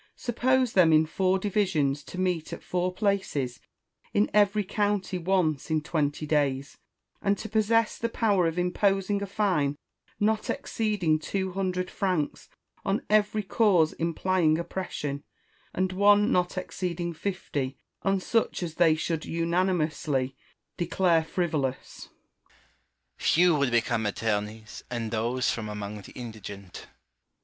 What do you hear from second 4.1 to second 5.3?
in every county